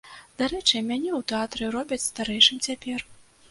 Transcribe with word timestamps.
Дарэчы, 0.39 0.81
мяне 0.91 1.09
ў 1.17 1.27
тэатры 1.33 1.63
робяць 1.77 2.01
старэйшым 2.09 2.65
цяпер. 2.71 3.09